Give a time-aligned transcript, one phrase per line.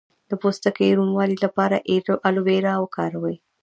[0.29, 1.77] د پوستکي روڼوالي لپاره
[2.23, 3.35] ایلوویرا وکاروئ